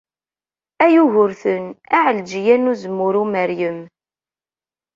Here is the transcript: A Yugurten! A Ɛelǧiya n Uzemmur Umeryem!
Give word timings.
A 0.83 0.85
Yugurten! 0.93 1.65
A 1.95 1.97
Ɛelǧiya 2.07 2.55
n 2.57 2.69
Uzemmur 2.71 3.13
Umeryem! 3.23 3.79